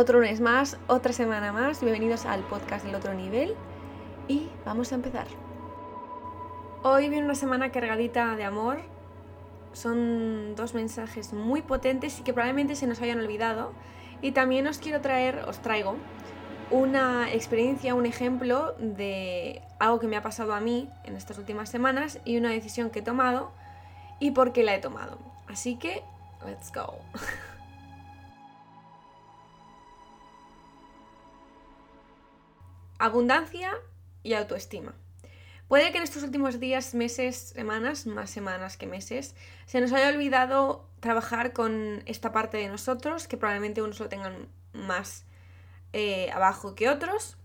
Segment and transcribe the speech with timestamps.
[0.00, 1.80] Otro lunes más, otra semana más.
[1.80, 3.56] Bienvenidos al podcast del otro nivel
[4.28, 5.26] y vamos a empezar.
[6.84, 8.78] Hoy viene una semana cargadita de amor.
[9.72, 13.72] Son dos mensajes muy potentes y que probablemente se nos hayan olvidado.
[14.22, 15.96] Y también os quiero traer, os traigo
[16.70, 21.70] una experiencia, un ejemplo de algo que me ha pasado a mí en estas últimas
[21.70, 23.50] semanas y una decisión que he tomado
[24.20, 25.18] y por qué la he tomado.
[25.48, 26.04] Así que,
[26.46, 27.00] let's go.
[32.98, 33.72] Abundancia
[34.22, 34.94] y autoestima.
[35.68, 39.34] Puede que en estos últimos días, meses, semanas, más semanas que meses,
[39.66, 44.48] se nos haya olvidado trabajar con esta parte de nosotros, que probablemente unos lo tengan
[44.72, 45.24] más
[45.92, 47.36] eh, abajo que otros.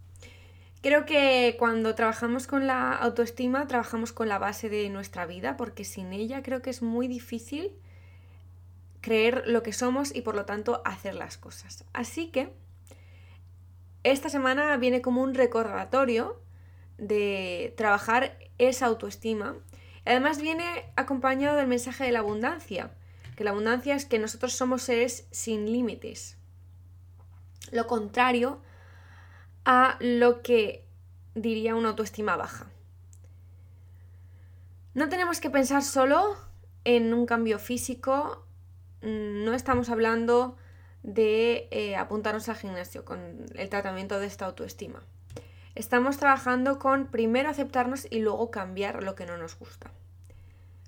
[0.82, 5.84] Creo que cuando trabajamos con la autoestima, trabajamos con la base de nuestra vida, porque
[5.84, 7.72] sin ella creo que es muy difícil
[9.02, 11.84] creer lo que somos y por lo tanto hacer las cosas.
[11.94, 12.54] Así que
[14.04, 16.42] esta semana viene como un recordatorio
[16.98, 19.56] de trabajar esa autoestima.
[20.06, 20.66] Además viene
[20.96, 22.92] acompañado del mensaje de la abundancia,
[23.36, 26.38] que la abundancia es que nosotros somos seres sin límites.
[27.72, 28.62] Lo contrario
[29.66, 30.86] a lo que
[31.36, 32.68] diría una autoestima baja.
[34.94, 36.36] No tenemos que pensar solo
[36.84, 38.46] en un cambio físico,
[39.02, 40.58] no estamos hablando
[41.04, 45.04] de eh, apuntarnos al gimnasio con el tratamiento de esta autoestima.
[45.76, 49.92] Estamos trabajando con primero aceptarnos y luego cambiar lo que no nos gusta.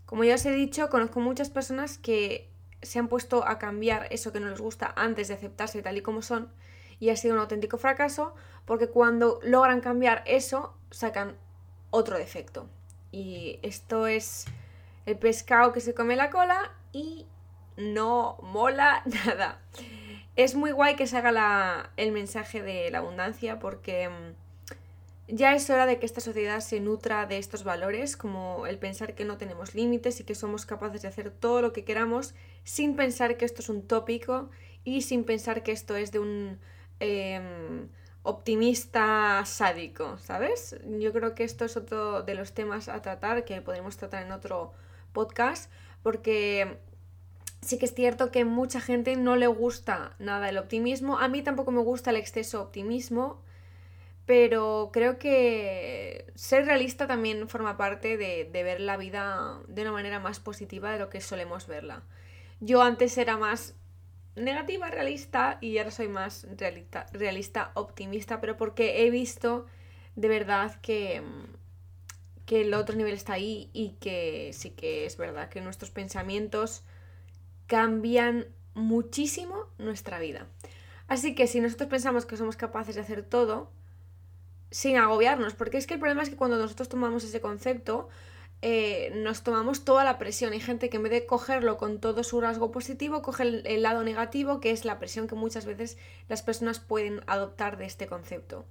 [0.06, 2.50] Como ya os he dicho, conozco muchas personas que
[2.82, 6.02] se han puesto a cambiar eso que no les gusta antes de aceptarse tal y
[6.02, 6.52] como son
[7.00, 11.36] y ha sido un auténtico fracaso porque cuando logran cambiar eso sacan
[11.90, 12.70] otro defecto.
[13.12, 14.46] Y esto es
[15.06, 17.26] el pescado que se come la cola y
[17.78, 19.62] no mola nada.
[20.36, 25.70] Es muy guay que se haga el mensaje de la abundancia porque mm, ya es
[25.70, 29.38] hora de que esta sociedad se nutra de estos valores, como el pensar que no
[29.38, 33.46] tenemos límites y que somos capaces de hacer todo lo que queramos sin pensar que
[33.46, 34.50] esto es un tópico
[34.84, 36.60] y sin pensar que esto es de un
[37.00, 37.88] em,
[38.24, 40.76] optimista sádico, ¿sabes?
[41.00, 44.32] Yo creo que esto es otro de los temas a tratar que podemos tratar en
[44.32, 44.74] otro
[45.14, 45.72] podcast
[46.04, 46.78] porque
[47.62, 51.18] sí que es cierto que mucha gente no le gusta nada el optimismo.
[51.20, 53.42] A mí tampoco me gusta el exceso optimismo,
[54.26, 60.20] pero creo que ser realista también forma parte de, ver la vida de una manera
[60.20, 62.04] más positiva de lo que solemos verla.
[62.60, 63.76] Yo antes era más
[64.36, 69.66] negativa, realista, y ahora soy más realista, realista optimista, pero porque he visto
[70.16, 71.22] de verdad que,
[72.46, 76.84] que el otro nivel está ahí y que sí que es verdad que nuestros pensamientos
[77.68, 80.48] cambian muchísimo nuestra vida.
[81.08, 83.72] Así que si nosotros pensamos que somos capaces de hacer todo,
[84.72, 88.10] sin agobiarnos, porque es que el problema es que cuando nosotros tomamos ese concepto,
[88.62, 90.54] eh, nos tomamos toda la presión.
[90.54, 94.04] Hay gente que en vez de cogerlo con todo su rasgo positivo, coge el, lado
[94.04, 95.98] negativo, que es la presión que muchas veces
[96.28, 98.66] las personas pueden adoptar de este concepto.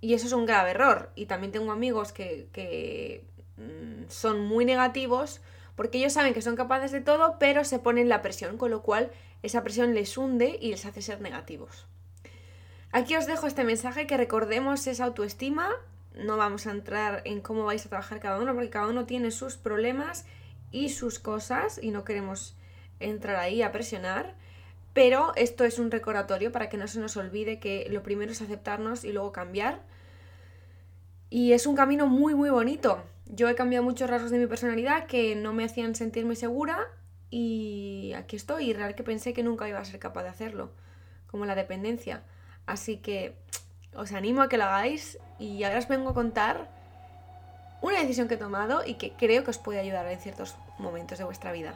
[0.00, 1.10] Y eso es un grave error.
[1.14, 3.24] Y también tengo amigos que, que
[3.56, 5.40] mm, son muy negativos
[5.76, 8.82] porque ellos saben que son capaces de todo, pero se ponen la presión, con lo
[8.82, 9.10] cual
[9.42, 11.86] esa presión les hunde y les hace ser negativos.
[12.92, 15.70] Aquí os dejo este mensaje que recordemos esa autoestima.
[16.14, 19.30] No vamos a entrar en cómo vais a trabajar cada uno, porque cada uno tiene
[19.30, 20.26] sus problemas
[20.72, 22.56] y sus cosas y no queremos
[22.98, 24.34] entrar ahí a presionar.
[24.92, 28.42] Pero esto es un recordatorio para que no se nos olvide que lo primero es
[28.42, 29.82] aceptarnos y luego cambiar.
[31.30, 33.04] Y es un camino muy, muy bonito.
[33.32, 36.88] Yo he cambiado muchos rasgos de mi personalidad que no me hacían sentirme segura
[37.30, 38.70] y aquí estoy.
[38.70, 40.72] Y real que pensé que nunca iba a ser capaz de hacerlo,
[41.28, 42.22] como la dependencia.
[42.66, 43.36] Así que
[43.94, 46.70] os animo a que lo hagáis y ahora os vengo a contar
[47.82, 51.18] una decisión que he tomado y que creo que os puede ayudar en ciertos momentos
[51.18, 51.74] de vuestra vida.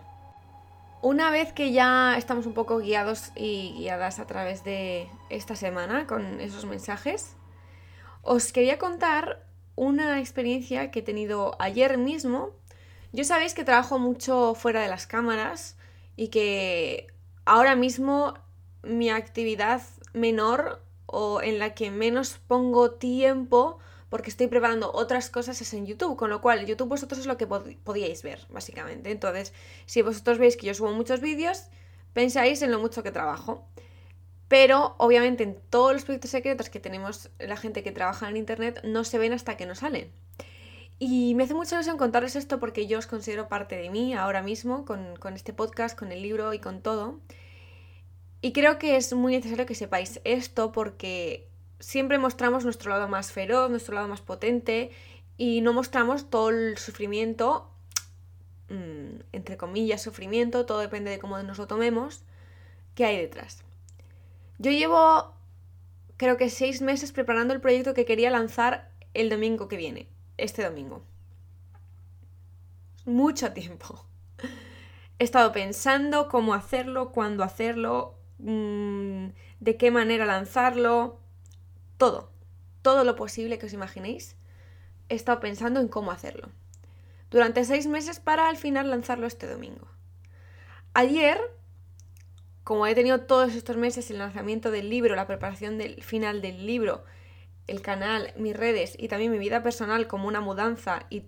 [1.03, 6.07] Una vez que ya estamos un poco guiados y guiadas a través de esta semana
[6.07, 7.37] con esos mensajes,
[8.23, 9.45] os quería contar
[9.77, 12.51] una experiencia que he tenido ayer mismo.
[13.13, 15.77] Yo sabéis que trabajo mucho fuera de las cámaras
[16.17, 17.09] y que
[17.45, 18.35] ahora mismo
[18.83, 19.83] mi actividad
[20.13, 23.79] menor o en la que menos pongo tiempo
[24.09, 27.37] porque estoy preparando otras cosas es en YouTube, con lo cual YouTube vosotros es lo
[27.37, 29.11] que podíais ver, básicamente.
[29.11, 29.53] Entonces,
[29.87, 31.65] si vosotros veis que yo subo muchos vídeos,
[32.13, 33.67] pensáis en lo mucho que trabajo.
[34.55, 38.83] Pero obviamente en todos los proyectos secretos que tenemos la gente que trabaja en Internet
[38.85, 40.13] no se ven hasta que no salen.
[41.01, 44.43] Y me hace mucha ilusión contarles esto porque yo os considero parte de mí ahora
[44.43, 47.19] mismo con, con este podcast, con el libro y con todo.
[48.43, 51.49] Y creo que es muy necesario que sepáis esto porque
[51.81, 54.93] siempre mostramos nuestro lado más feroz, nuestro lado más potente
[55.37, 57.73] y no mostramos todo el sufrimiento,
[58.69, 62.23] mm, entre comillas, sufrimiento, todo depende de cómo nos lo tomemos,
[62.95, 63.64] que hay detrás.
[64.59, 65.35] Yo llevo,
[66.17, 70.65] creo que seis meses preparando el proyecto que quería lanzar el domingo que viene, este
[70.65, 71.05] domingo.
[73.05, 74.07] Mucho tiempo.
[75.19, 79.27] He estado pensando cómo hacerlo, cuándo hacerlo, mm,
[79.61, 81.21] de qué manera lanzarlo,
[81.99, 82.31] todo,
[82.83, 84.37] todo lo posible que os imaginéis
[85.09, 86.51] he estado pensando en cómo hacerlo.
[87.31, 89.89] Durante seis meses para al final lanzarlo este domingo.
[90.93, 91.39] Ayer,
[92.65, 96.67] como he tenido todos estos meses el lanzamiento del libro, la preparación del final del
[96.67, 97.05] libro,
[97.67, 101.25] el canal, mis redes y también mi vida personal como una mudanza y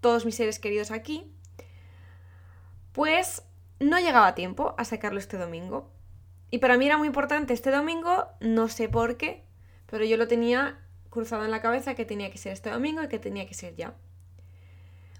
[0.00, 1.32] todos mis seres queridos aquí,
[2.92, 3.44] pues
[3.78, 5.90] no llegaba tiempo a sacarlo este domingo.
[6.50, 9.44] Y para mí era muy importante este domingo, no sé por qué,
[9.86, 13.08] pero yo lo tenía cruzado en la cabeza que tenía que ser este domingo y
[13.08, 13.94] que tenía que ser ya.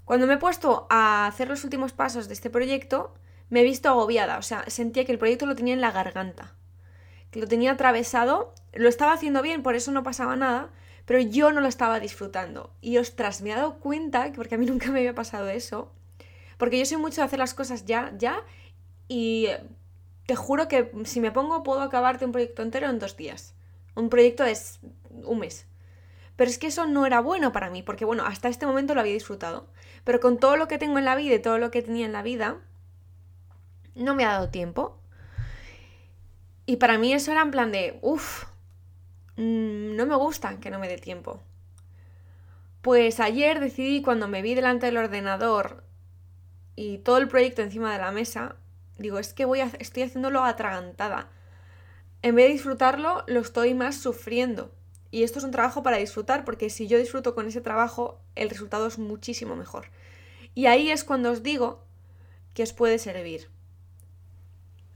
[0.05, 3.15] Cuando me he puesto a hacer los últimos pasos de este proyecto,
[3.53, 6.55] me he visto agobiada, o sea, sentía que el proyecto lo tenía en la garganta,
[7.31, 10.71] que lo tenía atravesado, lo estaba haciendo bien, por eso no pasaba nada,
[11.05, 12.73] pero yo no lo estaba disfrutando.
[12.81, 15.93] Y ostras, me he dado cuenta, porque a mí nunca me había pasado eso,
[16.57, 18.43] porque yo soy mucho de hacer las cosas ya, ya,
[19.07, 19.49] y
[20.25, 23.55] te juro que si me pongo puedo acabarte un proyecto entero en dos días.
[23.95, 25.67] Un proyecto es un mes.
[26.37, 29.03] Pero es que eso no era bueno para mí, porque bueno, hasta este momento lo
[29.03, 29.69] había disfrutado.
[30.05, 32.13] Pero con todo lo que tengo en la vida y todo lo que tenía en
[32.13, 32.63] la vida,
[33.95, 34.99] no me ha dado tiempo.
[36.67, 38.45] Y para mí eso era en plan de, uff,
[39.37, 41.43] mm, no me gusta que no me dé tiempo.
[42.83, 45.85] Pues ayer decidí, cuando me vi delante del ordenador
[46.75, 48.57] y todo el proyecto encima de la mesa,
[48.99, 51.29] digo, es que voy a, estoy haciéndolo atragantada.
[52.23, 54.73] En vez de disfrutarlo, lo estoy más sufriendo.
[55.13, 58.49] Y esto es un trabajo para disfrutar, porque si yo disfruto con ese trabajo, el
[58.49, 59.87] resultado es muchísimo mejor.
[60.55, 61.85] Y ahí es cuando os digo
[62.55, 63.52] que os puede servir.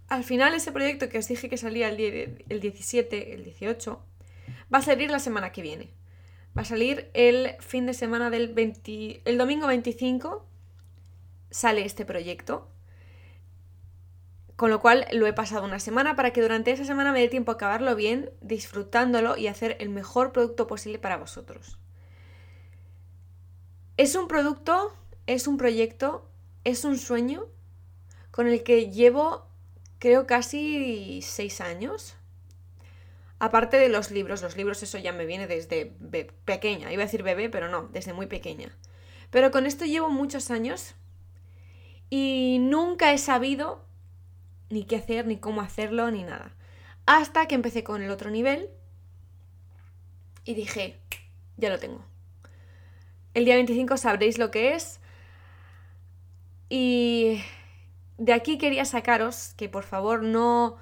[0.09, 4.01] Al final ese proyecto que os dije que salía el, el 17, el 18,
[4.73, 5.91] va a salir la semana que viene.
[6.57, 10.47] Va a salir el fin de semana del 20, el domingo 25
[11.51, 12.71] sale este proyecto
[14.57, 17.29] con lo cual lo he pasado una semana para que durante esa semana me dé
[17.29, 21.79] tiempo a acabarlo bien, disfrutándolo y hacer el mejor producto posible para vosotros.
[23.99, 24.95] Es un producto,
[25.27, 26.29] es un proyecto,
[26.65, 27.47] es un sueño
[28.31, 29.46] con el que llevo
[29.99, 32.17] creo casi seis años.
[33.39, 35.93] Aparte de los libros, los libros eso ya me viene desde
[36.45, 38.75] pequeña, iba a decir bebé, pero no, desde muy pequeña.
[39.31, 40.95] Pero con esto llevo muchos años
[42.09, 43.85] y nunca he sabido
[44.71, 46.55] ni qué hacer, ni cómo hacerlo, ni nada.
[47.05, 48.71] Hasta que empecé con el otro nivel
[50.45, 50.99] y dije,
[51.57, 52.05] ya lo tengo.
[53.35, 55.01] El día 25 sabréis lo que es.
[56.69, 57.43] Y
[58.19, 60.77] de aquí quería sacaros que por favor no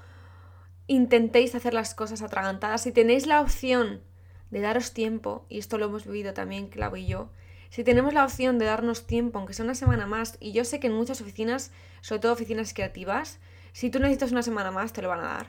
[0.86, 2.82] intentéis hacer las cosas atragantadas.
[2.82, 4.02] Si tenéis la opción
[4.50, 7.30] de daros tiempo, y esto lo hemos vivido también Clau y yo,
[7.70, 10.78] si tenemos la opción de darnos tiempo, aunque sea una semana más, y yo sé
[10.78, 11.72] que en muchas oficinas,
[12.02, 13.40] sobre todo oficinas creativas,
[13.72, 15.46] si tú necesitas una semana más, te lo van a dar.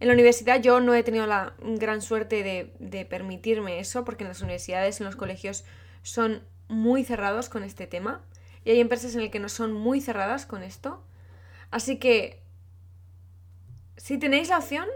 [0.00, 2.42] En la universidad yo no he tenido la gran suerte
[2.78, 5.64] de, permitirme eso, porque en las universidades, en los colegios,
[6.02, 8.24] son muy cerrados con este tema.
[8.64, 11.02] Y hay empresas en las que no son muy cerradas con esto.
[11.70, 12.42] Así que,
[13.96, 14.88] si tenéis la opción,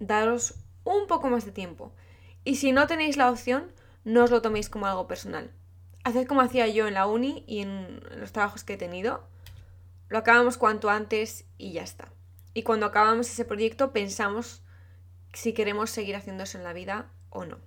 [0.00, 0.54] daros
[0.84, 1.92] un poco más de tiempo.
[2.44, 3.72] Y si no tenéis la opción,
[4.04, 5.52] no os lo toméis como algo personal.
[6.04, 9.28] Haced como hacía yo en la uni y en los trabajos que he tenido
[10.08, 12.08] lo acabamos cuanto antes y ya está.
[12.54, 14.62] Y cuando acabamos ese proyecto pensamos
[15.34, 17.58] si queremos seguir haciendo eso en la vida o no.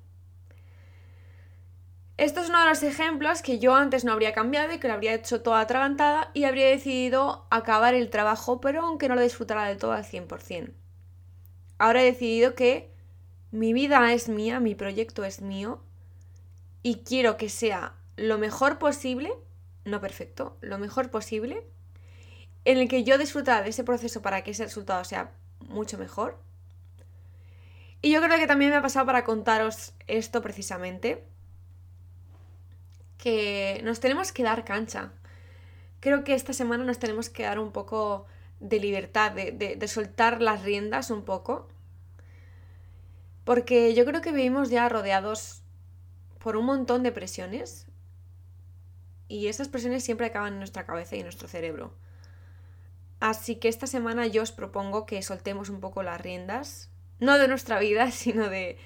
[2.18, 4.94] Esto es uno de los ejemplos que yo antes no habría cambiado y que lo
[4.94, 9.66] habría hecho toda atragantada y habría decidido acabar el trabajo, pero aunque no lo disfrutara
[9.66, 10.72] del todo al 100%.
[11.80, 12.94] Ahora he decidido que
[13.50, 15.82] mi vida es mía, mi proyecto es mío
[16.84, 19.34] y quiero que sea lo mejor posible,
[19.86, 21.66] no perfecto, lo mejor posible
[22.66, 25.32] en el que yo disfrutara de ese proceso para que ese resultado sea
[25.68, 26.40] mucho mejor.
[28.02, 31.24] Y yo creo que también me ha pasado para contaros esto precisamente,
[33.22, 35.14] que nos tenemos que dar cancha.
[36.00, 38.26] Creo que esta semana nos tenemos que dar un poco
[38.60, 41.70] de libertad, de, soltar las riendas un poco,
[43.46, 45.62] porque yo creo que vivimos ya rodeados
[46.40, 47.86] por un montón de presiones
[49.28, 51.94] y esas presiones siempre acaban en nuestra cabeza y en nuestro cerebro.
[53.20, 57.48] Así que esta semana yo os propongo que soltemos un poco las riendas, no de
[57.48, 58.80] nuestra vida, sino de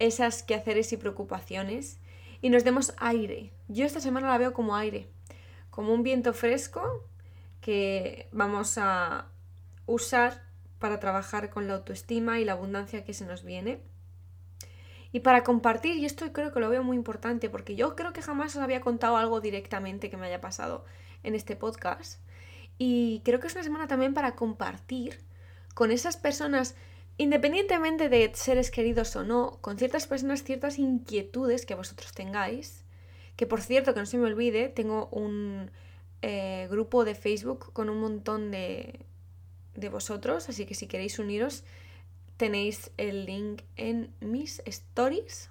[0.00, 2.00] esas quehaceres y preocupaciones,
[2.40, 3.52] y nos demos aire.
[3.68, 5.08] Yo esta semana la veo como aire,
[5.70, 7.04] como un viento fresco
[7.60, 9.26] que vamos a
[9.86, 10.42] usar
[10.78, 13.80] para trabajar con la autoestima y la abundancia que se nos viene.
[15.10, 18.22] Y para compartir, y esto creo que lo veo muy importante, porque yo creo que
[18.22, 20.84] jamás os había contado algo directamente que me haya pasado
[21.22, 22.20] en este podcast.
[22.76, 25.20] Y creo que es una semana también para compartir
[25.74, 26.76] con esas personas,
[27.18, 32.84] independientemente de seres queridos o no, con ciertas personas ciertas inquietudes que vosotros tengáis.
[33.36, 35.70] Que por cierto, que no se me olvide, tengo un
[36.22, 39.00] eh, grupo de Facebook con un montón de,
[39.74, 41.64] de vosotros, así que si queréis uniros,
[42.36, 45.50] tenéis el link en mis stories,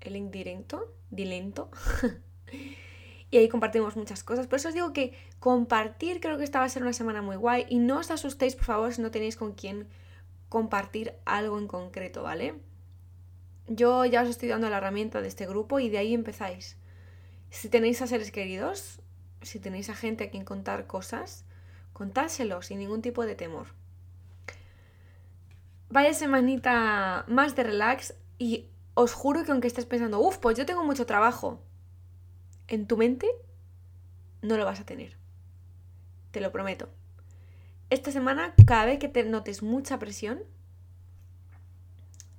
[0.00, 1.70] el link directo, dilento.
[3.30, 4.46] y ahí compartimos muchas cosas.
[4.46, 7.36] Por eso os digo que compartir creo que esta va a ser una semana muy
[7.36, 9.88] guay y no os asustéis, por favor, si no tenéis con quién
[10.52, 12.60] compartir algo en concreto, ¿vale?
[13.68, 16.76] Yo ya os estoy dando la herramienta de este grupo y de ahí empezáis.
[17.48, 19.00] Si tenéis a seres queridos,
[19.40, 21.46] si tenéis a gente a quien contar cosas,
[21.94, 23.68] contárselo sin ningún tipo de temor.
[25.88, 30.66] Vaya semanita más de relax y os juro que aunque estés pensando, uff, pues yo
[30.66, 31.62] tengo mucho trabajo,
[32.68, 33.26] en tu mente
[34.42, 35.16] no lo vas a tener.
[36.30, 36.90] Te lo prometo.
[37.92, 40.42] Esta semana, cada vez que te notes mucha presión,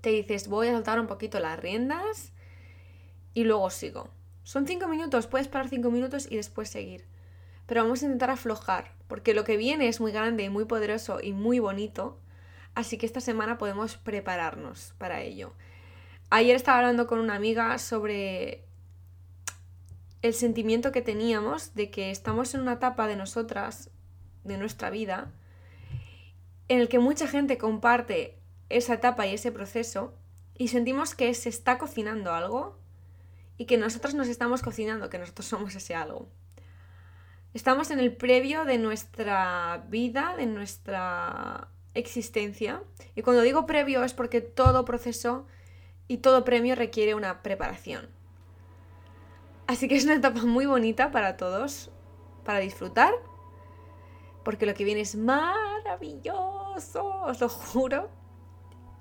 [0.02, 2.34] te dices, voy a soltar un poquito las riendas
[3.36, 4.10] y luego sigo.
[4.42, 7.06] Son cinco minutos, puedes parar cinco minutos y después seguir.
[7.68, 11.34] Pero vamos a intentar aflojar, porque lo que viene es muy grande, muy poderoso y
[11.34, 12.20] muy bonito.
[12.74, 15.54] Así que esta semana podemos prepararnos para ello.
[16.32, 18.66] Ayer estaba hablando con una amiga sobre
[20.24, 23.92] el sentimiento que teníamos de que estamos en una etapa de nosotras,
[24.44, 25.32] de nuestra vida,
[26.67, 28.39] en el que mucha gente comparte
[28.70, 30.13] esa etapa y ese proceso
[30.58, 32.79] y sentimos que se está cocinando algo
[33.58, 36.27] y que nosotros nos estamos cocinando, que nosotros somos ese algo.
[37.53, 42.82] Estamos en el previo de nuestra vida, de nuestra existencia.
[43.15, 45.46] Y cuando digo previo es porque todo proceso
[46.08, 48.10] y todo premio requiere una preparación.
[49.67, 51.91] Así que es una etapa muy bonita para todos,
[52.43, 53.13] para disfrutar,
[54.44, 58.10] porque lo que viene es maravilloso, os lo juro.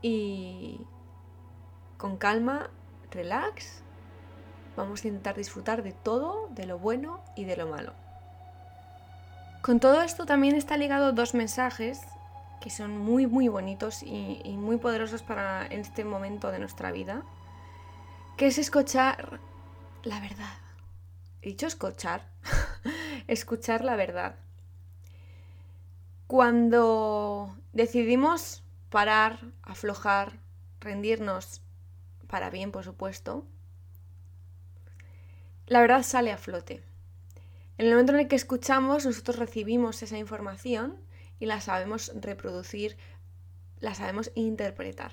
[0.00, 0.80] Y
[1.96, 2.70] con calma,
[3.10, 3.82] relax,
[4.76, 7.92] vamos a intentar disfrutar de todo, de lo bueno y de lo malo.
[9.62, 12.00] Con todo esto también está ligado dos mensajes
[12.60, 17.22] que son muy muy bonitos y, y muy poderosos para este momento de nuestra vida,
[18.36, 19.40] que es escuchar
[20.04, 20.54] la verdad.
[21.42, 22.28] He dicho escuchar.
[23.26, 24.36] escuchar la verdad.
[26.32, 30.40] Cuando decidimos parar, aflojar,
[30.80, 31.60] rendirnos,
[32.26, 33.44] para bien, por supuesto,
[35.66, 36.82] la verdad sale a flote.
[37.76, 40.96] En el momento en el que escuchamos, nosotros recibimos esa información
[41.38, 42.96] y la sabemos reproducir,
[43.80, 45.12] la sabemos interpretar.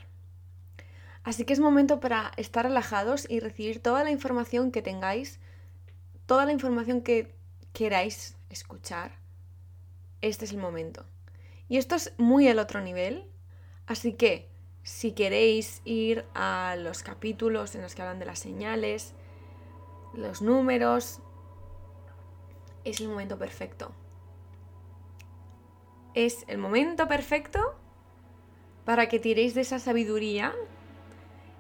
[1.25, 5.41] Así que es momento para estar relajados y recibir toda la información que tengáis,
[6.27, 7.35] toda la información que
[7.73, 9.18] queráis escuchar.
[10.21, 11.05] Este es el momento.
[11.67, 13.29] Y esto es muy el otro nivel,
[13.85, 14.49] así que
[14.83, 19.13] si queréis ir a los capítulos en los que hablan de las señales,
[20.13, 21.19] los números,
[22.83, 23.91] es el momento perfecto.
[26.15, 27.75] Es el momento perfecto
[28.83, 30.55] para que tiréis de esa sabiduría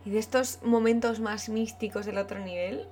[0.05, 2.87] y de estos momentos más místicos del otro nivel.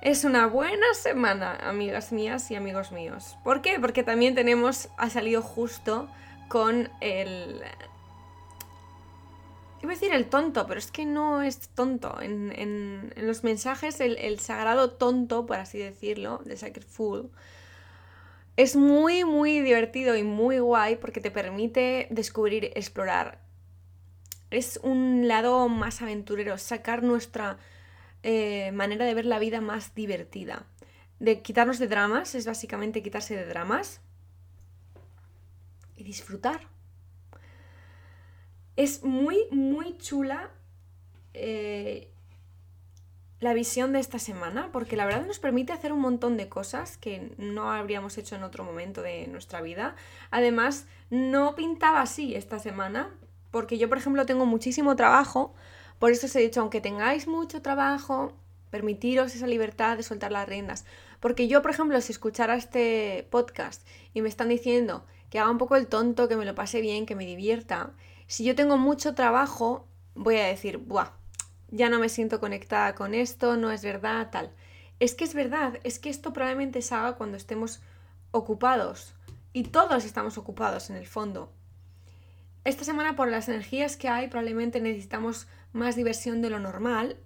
[0.00, 3.36] Es una buena semana, amigas mías y amigos míos.
[3.42, 3.80] ¿Por qué?
[3.80, 6.08] Porque también tenemos, ha salido justo
[6.48, 7.60] con el...
[9.82, 12.20] Iba a decir el tonto, pero es que no es tonto.
[12.20, 17.30] En, los mensajes, el, sagrado tonto, por así decirlo, de Sacred Fool,
[18.56, 23.38] es muy, muy divertido y muy guay porque te permite descubrir, explorar
[24.50, 27.58] es un lado más aventurero, sacar nuestra
[28.22, 30.66] eh, manera de ver la vida más divertida.
[31.20, 34.00] De quitarnos de dramas, es básicamente quitarse de dramas
[35.96, 36.68] y disfrutar.
[38.76, 40.50] Es muy, muy chula
[41.34, 42.10] eh,
[43.40, 46.96] la visión de esta semana, porque la verdad nos permite hacer un montón de cosas
[46.96, 49.94] que no habríamos hecho en otro momento de nuestra vida.
[50.30, 53.10] Además, no pintaba así esta semana,
[53.50, 55.54] porque yo, por ejemplo, tengo muchísimo trabajo,
[55.98, 58.32] por eso os he dicho, aunque tengáis mucho trabajo,
[58.70, 60.84] permitiros esa libertad de soltar las riendas.
[61.20, 65.58] Porque yo, por ejemplo, si escuchara este podcast y me están diciendo que haga un
[65.58, 67.90] poco el tonto, que me lo pase bien, que me divierta.
[68.26, 71.10] Si yo tengo mucho trabajo, voy a decir, ¡buah!
[71.70, 74.52] Ya no me siento conectada con esto, no es verdad, tal.
[75.00, 77.80] Es que es verdad, es que esto probablemente se haga cuando estemos
[78.30, 79.14] ocupados.
[79.52, 81.52] Y todos estamos ocupados en el fondo.
[82.68, 87.16] Esta semana, por las energías que hay, probablemente necesitamos más diversión de lo normal.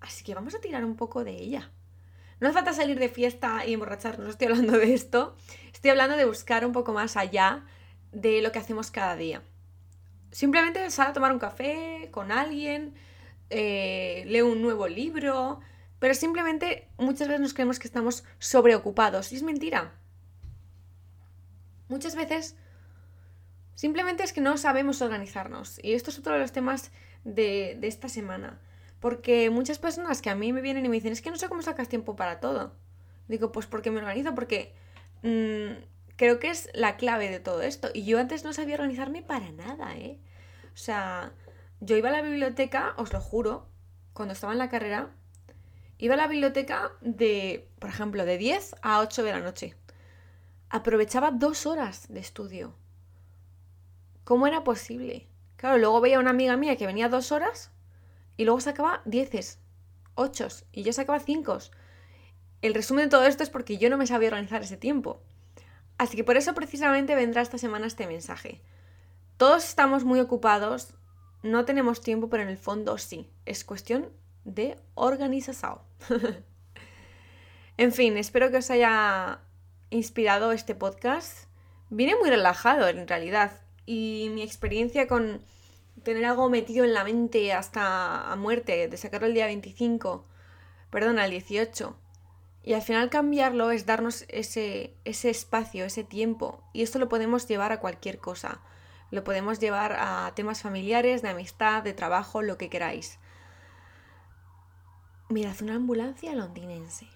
[0.00, 1.70] Así que vamos a tirar un poco de ella.
[2.40, 5.36] No hace falta salir de fiesta y emborracharnos, no estoy hablando de esto.
[5.72, 7.64] Estoy hablando de buscar un poco más allá
[8.10, 9.44] de lo que hacemos cada día.
[10.32, 12.94] Simplemente sal a tomar un café con alguien,
[13.50, 15.60] eh, un nuevo libro,
[16.00, 19.92] pero simplemente muchas veces nos creemos que estamos sobreocupados y es mentira.
[21.86, 22.56] Muchas veces
[23.78, 26.90] simplemente es que no sabemos organizarnos y esto es otro de los temas
[27.22, 28.60] de, de esta semana.
[28.98, 31.48] Porque muchas personas que a mí me vienen y me dicen, es que no sé
[31.48, 32.74] cómo sacas tiempo para todo.
[33.28, 34.74] Digo, pues porque me organizo, porque
[35.22, 35.80] mm,
[36.16, 37.88] creo que es la clave de todo esto.
[37.94, 40.18] Y yo antes no sabía organizarme para nada, ¿eh?
[40.74, 41.32] O sea,
[41.78, 43.68] yo iba a la biblioteca, os lo juro,
[44.12, 45.14] cuando estaba en la carrera,
[45.98, 49.76] iba a la biblioteca de, por ejemplo, de 10 a 8 de la noche.
[50.68, 52.74] Aprovechaba dos horas de estudio.
[54.28, 55.26] ¿Cómo era posible?
[55.56, 57.70] Claro, luego veía a una amiga mía que venía dos horas
[58.36, 59.58] y luego sacaba dieces,
[60.16, 61.56] ochos, y yo sacaba cinco.
[62.60, 65.22] El resumen de todo esto es porque yo no me sabía organizar ese tiempo.
[65.96, 68.60] Así que por eso precisamente vendrá esta semana este mensaje.
[69.38, 70.92] Todos estamos muy ocupados,
[71.42, 73.30] no tenemos tiempo, pero en el fondo sí.
[73.46, 74.12] Es cuestión
[74.44, 75.78] de organización.
[77.78, 79.40] en fin, espero que os haya
[79.88, 81.48] inspirado este podcast.
[81.88, 85.40] Viene muy relajado en realidad y mi experiencia con
[86.02, 90.26] tener algo metido en la mente hasta a muerte, de sacarlo el día 25,
[90.90, 91.96] perdón, al 18.
[92.64, 96.62] Y al final cambiarlo es darnos ese, ese espacio, ese tiempo.
[96.74, 98.60] Y esto lo podemos llevar a cualquier cosa.
[99.10, 103.18] Lo podemos llevar a temas familiares, de amistad, de trabajo, lo que queráis.
[105.30, 107.08] Mirad, una ambulancia londinense.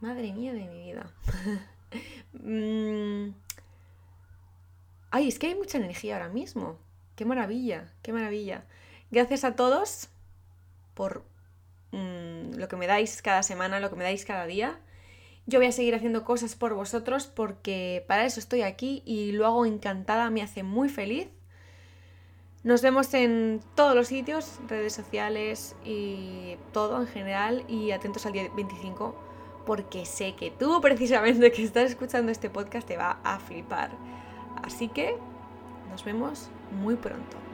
[0.00, 1.08] Madre mía de mi vida.
[2.32, 3.30] Mm.
[5.16, 6.76] Ay, es que hay mucha energía ahora mismo.
[7.14, 8.66] Qué maravilla, qué maravilla.
[9.10, 10.10] Gracias a todos
[10.92, 11.24] por
[11.92, 14.78] mm, lo que me dais cada semana, lo que me dais cada día.
[15.46, 19.46] Yo voy a seguir haciendo cosas por vosotros porque para eso estoy aquí y lo
[19.46, 21.28] hago encantada, me hace muy feliz.
[22.62, 28.34] Nos vemos en todos los sitios, redes sociales y todo en general y atentos al
[28.34, 29.16] día 25
[29.64, 33.92] porque sé que tú precisamente que estás escuchando este podcast te va a flipar.
[34.62, 35.16] Así que
[35.90, 36.48] nos vemos
[36.82, 37.45] muy pronto.